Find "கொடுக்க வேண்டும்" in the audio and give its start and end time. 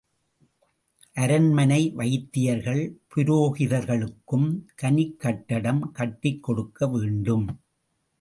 6.43-7.45